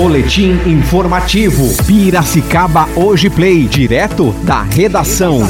[0.00, 1.76] Boletim informativo.
[1.86, 5.40] Piracicaba Hoje Play, direto da redação.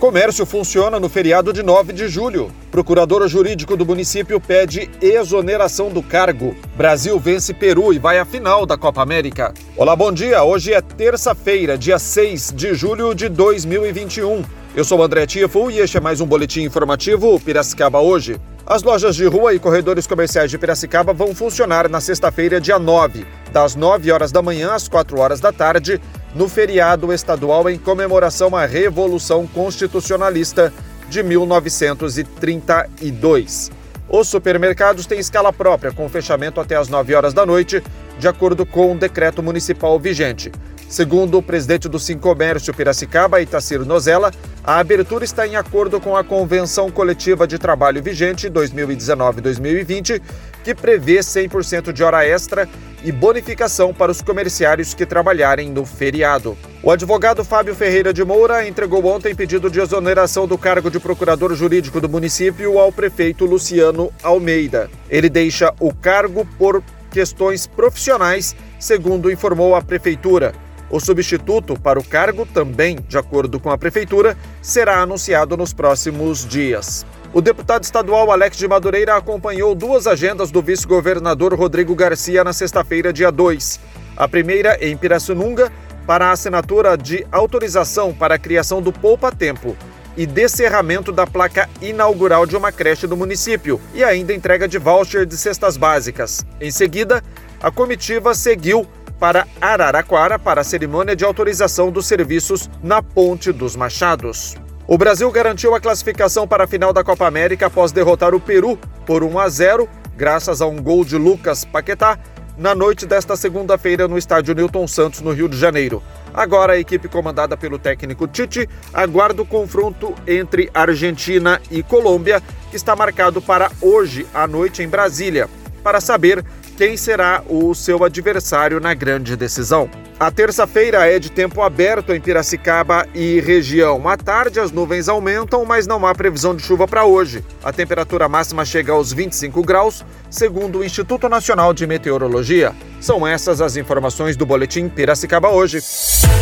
[0.00, 2.50] Comércio funciona no feriado de 9 de julho.
[2.72, 6.56] Procurador jurídico do município pede exoneração do cargo.
[6.76, 9.54] Brasil vence Peru e vai à final da Copa América.
[9.76, 10.42] Olá, bom dia.
[10.42, 14.42] Hoje é terça-feira, dia 6 de julho de 2021.
[14.74, 18.40] Eu sou André Tifo e este é mais um boletim informativo Piracicaba hoje.
[18.68, 23.24] As lojas de rua e corredores comerciais de Piracicaba vão funcionar na sexta-feira, dia 9,
[23.52, 26.00] das 9 horas da manhã às 4 horas da tarde,
[26.34, 30.72] no feriado estadual em comemoração à Revolução Constitucionalista
[31.08, 33.70] de 1932.
[34.08, 37.80] Os supermercados têm escala própria, com fechamento até às 9 horas da noite,
[38.18, 40.50] de acordo com o decreto municipal vigente.
[40.88, 44.30] Segundo o presidente do Sim Comércio Piracicaba, Itacir Nozella,
[44.62, 50.22] a abertura está em acordo com a Convenção Coletiva de Trabalho vigente 2019-2020,
[50.62, 52.68] que prevê 100% de hora extra
[53.02, 56.56] e bonificação para os comerciários que trabalharem no feriado.
[56.82, 61.52] O advogado Fábio Ferreira de Moura entregou ontem pedido de exoneração do cargo de procurador
[61.54, 64.88] jurídico do município ao prefeito Luciano Almeida.
[65.10, 66.82] Ele deixa o cargo por
[67.16, 70.52] questões profissionais, segundo informou a prefeitura.
[70.90, 76.46] O substituto para o cargo, também de acordo com a Prefeitura, será anunciado nos próximos
[76.46, 77.06] dias.
[77.32, 83.14] O deputado estadual Alex de Madureira acompanhou duas agendas do vice-governador Rodrigo Garcia na sexta-feira,
[83.14, 83.80] dia 2.
[84.14, 85.72] A primeira em Pirassununga,
[86.06, 89.74] para a assinatura de autorização para a criação do Poupa Tempo
[90.16, 95.26] e descerramento da placa inaugural de uma creche do município e ainda entrega de voucher
[95.26, 96.44] de cestas básicas.
[96.60, 97.22] Em seguida,
[97.60, 98.86] a comitiva seguiu
[99.18, 104.56] para Araraquara para a cerimônia de autorização dos serviços na Ponte dos Machados.
[104.86, 108.78] O Brasil garantiu a classificação para a final da Copa América após derrotar o Peru
[109.04, 112.18] por 1 a 0, graças a um gol de Lucas Paquetá,
[112.56, 116.02] na noite desta segunda-feira no estádio Newton Santos, no Rio de Janeiro.
[116.32, 122.76] Agora a equipe comandada pelo técnico Tite aguarda o confronto entre Argentina e Colômbia, que
[122.76, 125.48] está marcado para hoje à noite em Brasília,
[125.82, 126.44] para saber
[126.76, 129.88] quem será o seu adversário na grande decisão.
[130.18, 134.08] A terça-feira é de tempo aberto em Piracicaba e região.
[134.08, 137.44] À tarde, as nuvens aumentam, mas não há previsão de chuva para hoje.
[137.62, 142.74] A temperatura máxima chega aos 25 graus, segundo o Instituto Nacional de Meteorologia.
[142.98, 145.80] São essas as informações do Boletim Piracicaba hoje.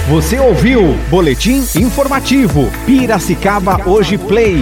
[0.09, 4.59] Você ouviu Boletim Informativo Piracicaba Hoje Play.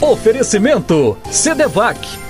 [0.00, 2.29] Oferecimento Cedevac